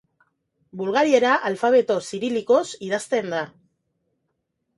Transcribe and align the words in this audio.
Bulgariera 0.79 1.33
alfabeto 1.49 1.99
zirilikoz 2.07 2.63
idazten 2.89 3.31
da. 3.37 3.45